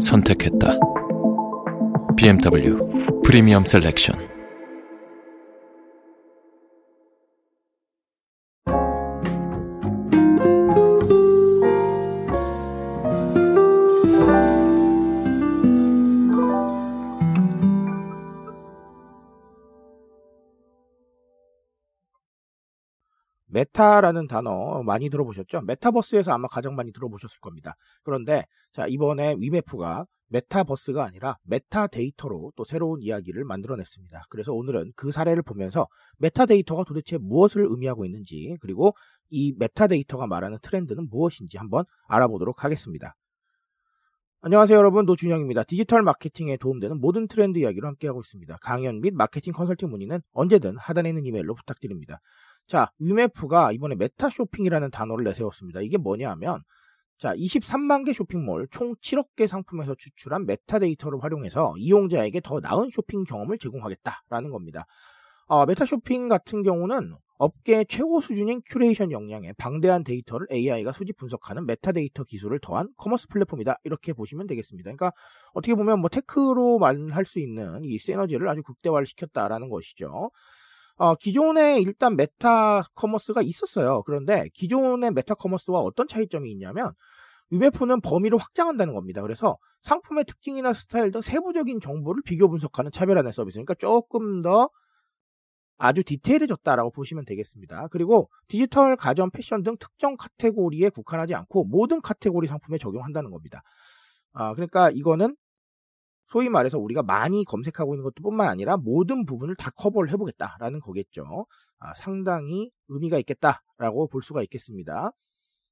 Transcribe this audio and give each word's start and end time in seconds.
선택했다. 0.00 0.78
BMW 2.16 3.22
프리미엄 3.24 3.64
셀렉션. 3.64 4.39
메타라는 23.52 24.26
단어 24.26 24.82
많이 24.82 25.10
들어보셨죠? 25.10 25.62
메타버스에서 25.62 26.32
아마 26.32 26.48
가장 26.48 26.74
많이 26.74 26.92
들어보셨을 26.92 27.40
겁니다. 27.40 27.74
그런데 28.02 28.46
자 28.72 28.86
이번에 28.86 29.36
위메프가 29.38 30.06
메타버스가 30.30 31.04
아니라 31.04 31.36
메타데이터로 31.44 32.52
또 32.56 32.64
새로운 32.64 33.02
이야기를 33.02 33.44
만들어냈습니다. 33.44 34.22
그래서 34.28 34.52
오늘은 34.52 34.92
그 34.94 35.10
사례를 35.10 35.42
보면서 35.42 35.86
메타데이터가 36.18 36.84
도대체 36.84 37.18
무엇을 37.18 37.66
의미하고 37.68 38.04
있는지 38.04 38.56
그리고 38.60 38.94
이 39.28 39.54
메타데이터가 39.58 40.26
말하는 40.26 40.58
트렌드는 40.62 41.08
무엇인지 41.10 41.58
한번 41.58 41.84
알아보도록 42.08 42.64
하겠습니다. 42.64 43.14
안녕하세요 44.42 44.78
여러분 44.78 45.04
노준영입니다. 45.04 45.64
디지털 45.64 46.02
마케팅에 46.02 46.56
도움되는 46.56 46.98
모든 46.98 47.28
트렌드 47.28 47.58
이야기로 47.58 47.88
함께하고 47.88 48.20
있습니다. 48.20 48.56
강연 48.62 49.00
및 49.02 49.12
마케팅 49.12 49.52
컨설팅 49.52 49.90
문의는 49.90 50.20
언제든 50.32 50.78
하단에 50.78 51.10
있는 51.10 51.26
이메일로 51.26 51.54
부탁드립니다. 51.56 52.20
자, 52.70 52.88
위메프가 53.00 53.72
이번에 53.72 53.96
메타 53.96 54.30
쇼핑이라는 54.30 54.92
단어를 54.92 55.24
내세웠습니다. 55.24 55.80
이게 55.80 55.96
뭐냐 55.96 56.30
하면 56.30 56.62
자, 57.18 57.34
23만 57.34 58.06
개 58.06 58.12
쇼핑몰 58.12 58.68
총 58.70 58.94
7억 58.94 59.34
개 59.34 59.48
상품에서 59.48 59.96
추출한 59.96 60.46
메타데이터를 60.46 61.20
활용해서 61.20 61.74
이용자에게 61.78 62.40
더 62.44 62.60
나은 62.60 62.90
쇼핑 62.90 63.24
경험을 63.24 63.58
제공하겠다라는 63.58 64.50
겁니다. 64.50 64.86
어, 65.48 65.66
메타 65.66 65.84
쇼핑 65.84 66.28
같은 66.28 66.62
경우는 66.62 67.16
업계 67.38 67.82
최고 67.88 68.20
수준인 68.20 68.62
큐레이션 68.64 69.10
역량에 69.10 69.54
방대한 69.58 70.04
데이터를 70.04 70.46
AI가 70.52 70.92
수집 70.92 71.16
분석하는 71.16 71.66
메타데이터 71.66 72.22
기술을 72.22 72.60
더한 72.62 72.90
커머스 72.98 73.26
플랫폼이다. 73.30 73.80
이렇게 73.82 74.12
보시면 74.12 74.46
되겠습니다. 74.46 74.92
그러니까 74.92 75.10
어떻게 75.54 75.74
보면 75.74 75.98
뭐 75.98 76.08
tech로 76.08 76.78
말할 76.78 77.24
수 77.24 77.40
있는 77.40 77.82
이 77.82 77.98
시너지를 77.98 78.48
아주 78.48 78.62
극대화를 78.62 79.08
시켰다라는 79.08 79.70
것이죠. 79.70 80.30
어, 81.00 81.14
기존에 81.14 81.80
일단 81.80 82.14
메타 82.14 82.90
커머스가 82.94 83.40
있었어요. 83.40 84.02
그런데 84.04 84.50
기존의 84.52 85.12
메타 85.12 85.34
커머스와 85.34 85.80
어떤 85.80 86.06
차이점이 86.06 86.50
있냐면 86.52 86.92
위메프는 87.48 88.02
범위를 88.02 88.36
확장한다는 88.36 88.92
겁니다. 88.92 89.22
그래서 89.22 89.56
상품의 89.80 90.26
특징이나 90.26 90.74
스타일 90.74 91.10
등 91.10 91.22
세부적인 91.22 91.80
정보를 91.80 92.22
비교 92.22 92.50
분석하는 92.50 92.92
차별화된 92.92 93.32
서비스. 93.32 93.54
그러니까 93.54 93.76
조금 93.76 94.42
더 94.42 94.68
아주 95.78 96.04
디테일해졌다라고 96.04 96.90
보시면 96.90 97.24
되겠습니다. 97.24 97.88
그리고 97.90 98.28
디지털, 98.48 98.94
가전, 98.94 99.30
패션 99.30 99.62
등 99.62 99.78
특정 99.80 100.18
카테고리에 100.18 100.90
국한하지 100.90 101.34
않고 101.34 101.64
모든 101.64 102.02
카테고리 102.02 102.46
상품에 102.46 102.76
적용한다는 102.76 103.30
겁니다. 103.30 103.62
아, 104.34 104.52
그러니까 104.52 104.90
이거는 104.90 105.34
소위 106.30 106.48
말해서 106.48 106.78
우리가 106.78 107.02
많이 107.02 107.44
검색하고 107.44 107.94
있는 107.94 108.04
것도 108.04 108.22
뿐만 108.22 108.48
아니라 108.48 108.76
모든 108.76 109.24
부분을 109.24 109.56
다 109.56 109.70
커버를 109.70 110.10
해보겠다라는 110.12 110.80
거겠죠. 110.80 111.46
아, 111.78 111.94
상당히 111.94 112.70
의미가 112.88 113.18
있겠다라고 113.18 114.08
볼 114.08 114.22
수가 114.22 114.42
있겠습니다. 114.42 115.10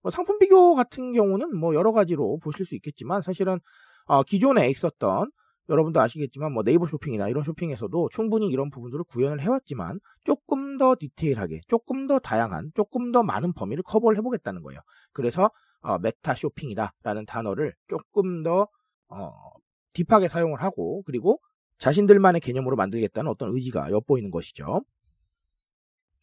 뭐 0.02 0.10
상품 0.10 0.38
비교 0.38 0.74
같은 0.74 1.12
경우는 1.12 1.56
뭐 1.56 1.74
여러 1.74 1.92
가지로 1.92 2.38
보실 2.38 2.64
수 2.64 2.74
있겠지만 2.74 3.22
사실은 3.22 3.58
어, 4.06 4.22
기존에 4.22 4.68
있었던 4.70 5.30
여러분도 5.68 6.00
아시겠지만 6.00 6.52
뭐 6.52 6.62
네이버 6.62 6.86
쇼핑이나 6.86 7.28
이런 7.28 7.44
쇼핑에서도 7.44 8.08
충분히 8.10 8.48
이런 8.48 8.70
부분들을 8.70 9.04
구현을 9.04 9.40
해왔지만 9.42 10.00
조금 10.24 10.78
더 10.78 10.96
디테일하게, 10.98 11.60
조금 11.68 12.06
더 12.06 12.18
다양한, 12.18 12.70
조금 12.74 13.12
더 13.12 13.22
많은 13.22 13.52
범위를 13.52 13.82
커버를 13.82 14.16
해보겠다는 14.18 14.62
거예요. 14.62 14.80
그래서 15.12 15.50
어, 15.82 15.98
메타 15.98 16.34
쇼핑이다라는 16.34 17.26
단어를 17.26 17.74
조금 17.86 18.42
더 18.42 18.68
어, 19.08 19.32
deep하게 20.04 20.28
사용을 20.28 20.62
하고 20.62 21.02
그리고 21.06 21.40
자신들만의 21.78 22.40
개념으로 22.40 22.76
만들겠다는 22.76 23.30
어떤 23.30 23.54
의지가 23.54 23.90
엿보이는 23.90 24.30
것이죠. 24.30 24.82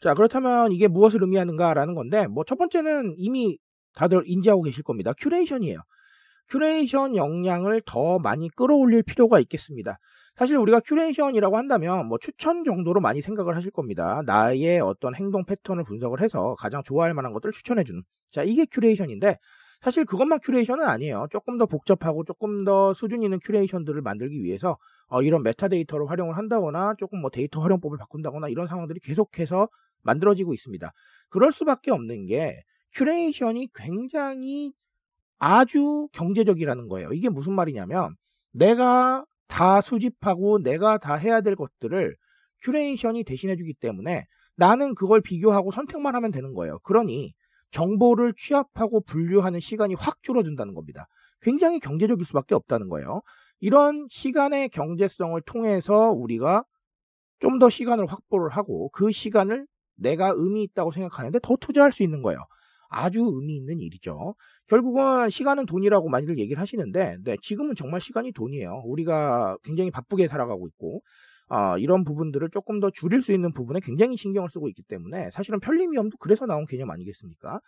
자, 0.02 0.13
그렇다면 0.13 0.72
이게 0.72 0.88
무엇을 0.88 1.22
의미하는가라는 1.24 1.96
건데, 1.96 2.28
뭐, 2.28 2.44
첫 2.44 2.58
번째는 2.58 3.16
이미 3.18 3.58
다들 3.96 4.24
인지하고 4.25 4.62
계실 4.63 4.84
겁니다. 4.84 5.13
큐레이션이에요. 5.18 5.80
큐레이션 6.50 7.16
역량을 7.16 7.81
더 7.86 8.19
많이 8.19 8.50
끌어올릴 8.50 9.03
필요가 9.03 9.40
있겠습니다. 9.40 9.97
사실 10.36 10.57
우리가 10.57 10.81
큐레이션이라고 10.81 11.57
한다면 11.57 12.07
뭐 12.07 12.18
추천 12.19 12.66
정도로 12.66 13.00
많이 13.00 13.22
생각을 13.22 13.56
하실 13.56 13.72
겁니다. 13.72 14.22
나의 14.25 14.80
어떤 14.81 15.16
행동 15.16 15.46
패턴을 15.46 15.86
분석을 15.86 16.22
해서 16.22 16.56
가장 16.59 16.84
좋아할 16.84 17.13
만한 17.13 17.31
것들을 17.34 17.53
추천해주는. 17.53 18.03
자, 18.30 18.44
이게 18.44 18.66
큐레이션인데, 18.66 19.38
사실 19.81 20.06
그것만 20.06 20.40
큐레이션은 20.40 20.86
아니에요. 20.86 21.28
조금 21.31 21.58
더 21.58 21.66
복잡하고 21.66 22.24
조금 22.24 22.63
더 22.63 22.94
수준 22.94 23.24
있는 23.24 23.40
큐레이션들을 23.40 24.02
만들기 24.02 24.44
위해서 24.44 24.78
어, 25.08 25.22
이런 25.22 25.44
메타데이터를 25.44 26.09
활용을 26.09 26.38
한다거나 26.38 26.96
조금 26.97 27.22
뭐 27.22 27.30
데이터 27.30 27.62
활용법을 27.62 27.97
바꾼다거나 27.97 28.50
이런 28.50 28.68
상황들이 28.68 29.00
계속해서 29.02 29.68
만들어지고 30.02 30.53
있습니다. 30.53 30.91
그럴 31.30 31.52
수밖에 31.52 31.91
없는 31.91 32.28
게 32.28 32.62
큐레이션이 32.94 33.69
굉장히 33.75 34.74
아주 35.38 36.07
경제적이라는 36.13 36.88
거예요. 36.88 37.12
이게 37.12 37.30
무슨 37.30 37.53
말이냐면 37.53 38.16
내가 38.52 39.25
다 39.47 39.81
수집하고 39.81 40.63
내가 40.63 40.97
다 40.97 41.16
해야 41.16 41.42
될 41.42 41.56
것들을 41.56 42.16
큐레이션이 42.63 43.24
대신해주기 43.25 43.75
때문에 43.80 44.25
나는 44.56 44.96
그걸 44.96 45.22
비교하고 45.22 45.72
선택만 45.72 46.16
하면 46.16 46.31
되는 46.31 46.53
거예요. 46.53 46.80
그러니 46.80 47.34
정보를 47.71 48.33
취합하고 48.37 49.01
분류하는 49.01 49.59
시간이 49.59 49.95
확 49.95 50.23
줄어든다는 50.23 50.73
겁니다. 50.73 51.07
굉장히 51.41 51.79
경제적일 51.79 52.25
수밖에 52.25 52.55
없다는 52.55 52.89
거예요. 52.89 53.21
이런 53.59 54.07
시간의 54.09 54.69
경제성을 54.69 55.39
통해서 55.45 56.11
우리가 56.11 56.63
좀 57.39 57.59
더 57.59 57.69
시간을 57.69 58.05
확보를 58.07 58.49
하고 58.49 58.89
그 58.89 59.11
시간을 59.11 59.67
내가 59.97 60.33
의미 60.35 60.63
있다고 60.63 60.91
생각하는데 60.91 61.39
더 61.43 61.55
투자할 61.57 61.91
수 61.91 62.03
있는 62.03 62.21
거예요. 62.21 62.39
아주 62.89 63.21
의미 63.21 63.55
있는 63.57 63.79
일이죠. 63.79 64.35
결국은 64.67 65.29
시간은 65.29 65.65
돈이라고 65.65 66.09
많이들 66.09 66.39
얘기를 66.39 66.61
하시는데, 66.61 67.17
네, 67.23 67.37
지금은 67.41 67.75
정말 67.75 67.99
시간이 68.01 68.31
돈이에요. 68.33 68.83
우리가 68.85 69.57
굉장히 69.63 69.91
바쁘게 69.91 70.27
살아가고 70.27 70.67
있고, 70.67 71.01
어, 71.47 71.78
이런 71.78 72.03
부분들을 72.03 72.50
조금 72.50 72.79
더 72.79 72.89
줄일 72.89 73.22
수 73.22 73.31
있는 73.31 73.53
부분에 73.53 73.79
굉장히 73.81 74.17
신경을 74.17 74.50
쓰고 74.50 74.67
있기 74.69 74.83
때문에 74.83 75.29
사실은 75.31 75.59
편리 75.59 75.88
위험도 75.88 76.17
그래서 76.19 76.45
나온 76.45 76.66
개념 76.66 76.89
아니겠습니까? 76.89 77.59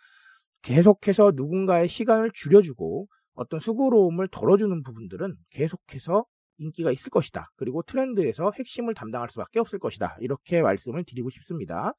계속해서 0.62 1.32
누군가의 1.34 1.88
시간을 1.88 2.30
줄여주고 2.34 3.06
어떤 3.34 3.60
수고로움을 3.60 4.28
덜어주는 4.32 4.82
부분들은 4.82 5.36
계속해서 5.50 6.24
인기가 6.58 6.90
있을 6.90 7.10
것이다. 7.10 7.46
그리고 7.56 7.82
트렌드에서 7.82 8.50
핵심을 8.58 8.94
담당할 8.94 9.28
수밖에 9.30 9.60
없을 9.60 9.78
것이다. 9.78 10.16
이렇게 10.20 10.60
말씀을 10.60 11.04
드리고 11.04 11.30
싶습니다. 11.30 11.92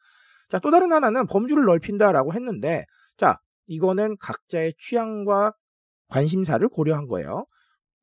자, 0.50 0.60
또 0.60 0.70
다른 0.72 0.92
하나는 0.92 1.28
범주를 1.28 1.64
넓힌다라고 1.64 2.34
했는데, 2.34 2.86
자, 3.16 3.38
이거는 3.68 4.18
각자의 4.20 4.74
취향과 4.78 5.54
관심사를 6.10 6.68
고려한 6.68 7.08
거예요. 7.08 7.46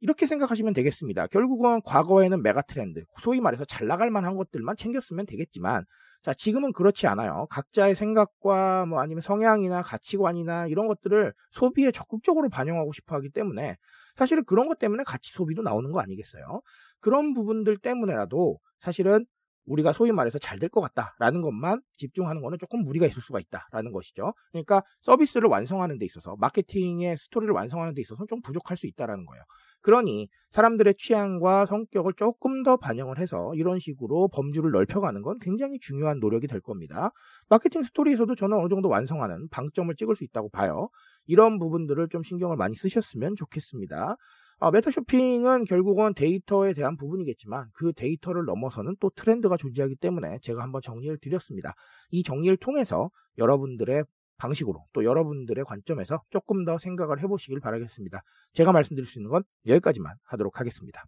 이렇게 0.00 0.26
생각하시면 0.26 0.74
되겠습니다. 0.74 1.26
결국은 1.28 1.80
과거에는 1.82 2.42
메가 2.42 2.62
트렌드, 2.62 3.04
소위 3.20 3.40
말해서 3.40 3.64
잘 3.64 3.86
나갈 3.86 4.10
만한 4.10 4.36
것들만 4.36 4.76
챙겼으면 4.76 5.26
되겠지만, 5.26 5.84
자, 6.22 6.34
지금은 6.34 6.72
그렇지 6.72 7.06
않아요. 7.06 7.46
각자의 7.50 7.94
생각과 7.94 8.86
뭐 8.86 9.00
아니면 9.00 9.20
성향이나 9.22 9.82
가치관이나 9.82 10.66
이런 10.66 10.86
것들을 10.88 11.32
소비에 11.52 11.92
적극적으로 11.92 12.48
반영하고 12.48 12.92
싶어 12.92 13.14
하기 13.16 13.30
때문에 13.30 13.76
사실은 14.16 14.44
그런 14.44 14.66
것 14.68 14.78
때문에 14.78 15.04
가치 15.04 15.32
소비도 15.32 15.62
나오는 15.62 15.90
거 15.92 16.00
아니겠어요? 16.00 16.62
그런 17.00 17.32
부분들 17.32 17.76
때문에라도 17.78 18.58
사실은 18.80 19.24
우리가 19.66 19.92
소위 19.92 20.12
말해서 20.12 20.38
잘 20.38 20.58
될 20.58 20.68
것 20.68 20.80
같다라는 20.80 21.42
것만 21.42 21.80
집중하는 21.92 22.40
거는 22.42 22.58
조금 22.58 22.82
무리가 22.82 23.06
있을 23.06 23.20
수가 23.22 23.40
있다라는 23.40 23.92
것이죠. 23.92 24.32
그러니까 24.52 24.82
서비스를 25.02 25.48
완성하는 25.48 25.98
데 25.98 26.04
있어서 26.06 26.36
마케팅의 26.38 27.16
스토리를 27.16 27.52
완성하는 27.52 27.94
데 27.94 28.00
있어서 28.00 28.26
좀 28.26 28.40
부족할 28.42 28.76
수 28.76 28.86
있다라는 28.86 29.26
거예요. 29.26 29.42
그러니 29.86 30.28
사람들의 30.50 30.96
취향과 30.98 31.66
성격을 31.66 32.14
조금 32.16 32.64
더 32.64 32.76
반영을 32.76 33.20
해서 33.20 33.52
이런 33.54 33.78
식으로 33.78 34.26
범주를 34.34 34.72
넓혀가는 34.72 35.22
건 35.22 35.38
굉장히 35.40 35.78
중요한 35.78 36.18
노력이 36.18 36.48
될 36.48 36.60
겁니다. 36.60 37.12
마케팅 37.48 37.84
스토리에서도 37.84 38.34
저는 38.34 38.58
어느 38.58 38.68
정도 38.68 38.88
완성하는 38.88 39.46
방점을 39.48 39.94
찍을 39.94 40.16
수 40.16 40.24
있다고 40.24 40.48
봐요. 40.48 40.88
이런 41.26 41.60
부분들을 41.60 42.08
좀 42.08 42.24
신경을 42.24 42.56
많이 42.56 42.74
쓰셨으면 42.74 43.36
좋겠습니다. 43.36 44.16
아, 44.58 44.70
메타 44.72 44.90
쇼핑은 44.90 45.66
결국은 45.66 46.14
데이터에 46.14 46.72
대한 46.72 46.96
부분이겠지만 46.96 47.68
그 47.72 47.92
데이터를 47.92 48.44
넘어서는 48.44 48.96
또 48.98 49.10
트렌드가 49.10 49.56
존재하기 49.56 49.96
때문에 49.96 50.38
제가 50.42 50.64
한번 50.64 50.82
정리를 50.82 51.16
드렸습니다. 51.20 51.74
이 52.10 52.24
정리를 52.24 52.56
통해서 52.56 53.10
여러분들의 53.38 54.02
방식으로 54.38 54.84
또 54.92 55.04
여러분들의 55.04 55.64
관점에서 55.64 56.22
조금 56.30 56.64
더 56.64 56.78
생각을 56.78 57.22
해보시길 57.22 57.60
바라겠습니다. 57.60 58.22
제가 58.52 58.72
말씀드릴 58.72 59.06
수 59.06 59.18
있는 59.18 59.30
건 59.30 59.42
여기까지만 59.66 60.14
하도록 60.24 60.58
하겠습니다. 60.58 61.04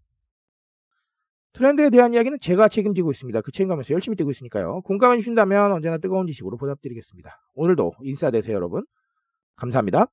트렌드에 1.52 1.90
대한 1.90 2.14
이야기는 2.14 2.38
제가 2.40 2.68
책임지고 2.68 3.10
있습니다. 3.10 3.40
그 3.40 3.50
책임감에서 3.52 3.94
열심히 3.94 4.16
뛰고 4.16 4.30
있으니까요. 4.30 4.82
공감해 4.82 5.18
주신다면 5.18 5.72
언제나 5.72 5.98
뜨거운 5.98 6.26
지식으로 6.26 6.56
보답드리겠습니다. 6.56 7.36
오늘도 7.54 7.94
인싸 8.02 8.30
되세요 8.30 8.54
여러분. 8.54 8.84
감사합니다. 9.56 10.06